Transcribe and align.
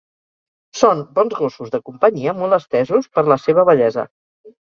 Són 0.77 1.01
bons 1.19 1.35
gossos 1.41 1.69
de 1.75 1.79
companyia, 1.89 2.33
molt 2.39 2.57
estesos 2.59 3.11
per 3.19 3.25
la 3.29 3.39
seva 3.45 3.67
bellesa. 3.71 4.07